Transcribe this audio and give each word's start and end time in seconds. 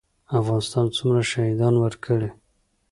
افغانستان 0.39 0.85
څومره 0.97 1.21
شهیدان 1.31 1.73
ورکړي؟ 1.79 2.29